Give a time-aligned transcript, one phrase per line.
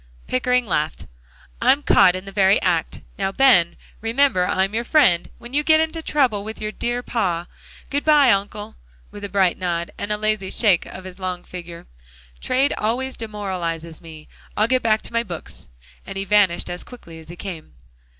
[0.25, 1.05] Pickering laughed.
[1.61, 3.01] "I'm caught in the very act.
[3.19, 7.45] Now, Ben, remember I'm your friend when you get into trouble with your dear pa.
[7.91, 8.77] Good by, Uncle,"
[9.11, 11.85] with a bright nod, and a lazy shake of his long figure.
[12.39, 14.27] "Trade always demoralizes me.
[14.57, 15.69] I'll get back to my books,"
[16.03, 17.75] and he vanished as quickly as he came.